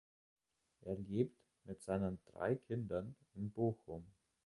[0.81, 4.03] Er lebt mit seinen drei Kindern in Bochum.